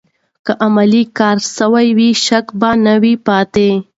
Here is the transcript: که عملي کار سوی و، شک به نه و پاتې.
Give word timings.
که 0.45 0.51
عملي 0.65 1.03
کار 1.17 1.37
سوی 1.55 1.87
و، 1.97 1.99
شک 2.25 2.45
به 2.59 2.69
نه 2.83 2.95
و 3.01 3.03
پاتې. 3.25 3.69